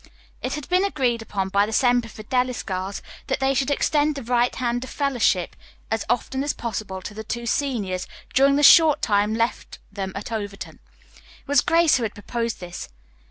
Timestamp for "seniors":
7.45-8.07